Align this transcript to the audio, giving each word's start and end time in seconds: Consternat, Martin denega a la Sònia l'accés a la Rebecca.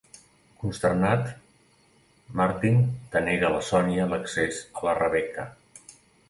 Consternat, 0.61 1.27
Martin 2.41 2.79
denega 3.17 3.47
a 3.51 3.53
la 3.57 3.61
Sònia 3.69 4.09
l'accés 4.15 4.63
a 4.83 4.89
la 4.89 4.97
Rebecca. 5.03 5.47